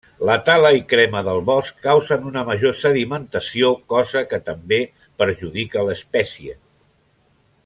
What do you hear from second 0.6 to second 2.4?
i crema del bosc causen